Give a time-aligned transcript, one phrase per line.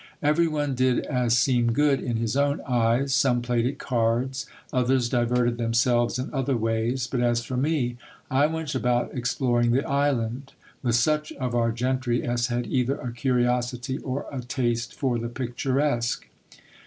[0.23, 5.07] Every one did as seemed good in his own eyes: some played at cards, others
[5.07, 7.97] diverted themselves in other ways; but as for me,
[8.31, 13.11] I went about exploring the island, with such of our gentry as had either a
[13.13, 16.25] cu riosity or a taste for the picturesque.